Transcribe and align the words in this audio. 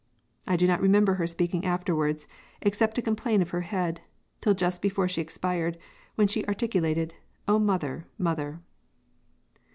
I 0.47 0.55
do 0.55 0.65
not 0.65 0.81
remember 0.81 1.13
her 1.13 1.27
speaking 1.27 1.63
afterwards, 1.63 2.25
except 2.63 2.95
to 2.95 3.03
complain 3.03 3.39
of 3.43 3.51
her 3.51 3.61
head, 3.61 4.01
till 4.41 4.55
just 4.55 4.81
before 4.81 5.07
she 5.07 5.21
expired, 5.21 5.77
when 6.15 6.27
she 6.27 6.43
articulated, 6.47 7.13
'O 7.47 7.59
mother! 7.59 8.07
mother!'" 8.17 8.61